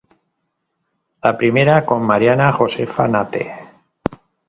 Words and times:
La 1.21 1.37
primera 1.37 1.85
con 1.85 2.01
Mariana 2.01 2.51
Josefa 2.51 3.07
Nate. 3.07 3.51